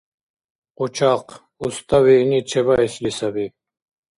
[0.77, 1.31] Къучахъ!
[1.65, 3.45] Уста виъни чебаэсли саби!